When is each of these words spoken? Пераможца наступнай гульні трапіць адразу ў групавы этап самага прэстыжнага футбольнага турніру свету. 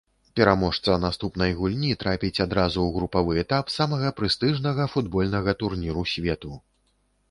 Пераможца 0.39 0.95
наступнай 1.03 1.51
гульні 1.59 1.91
трапіць 2.05 2.41
адразу 2.47 2.79
ў 2.87 2.89
групавы 2.97 3.31
этап 3.45 3.65
самага 3.77 4.09
прэстыжнага 4.23 4.93
футбольнага 4.99 5.51
турніру 5.65 6.13
свету. 6.19 6.53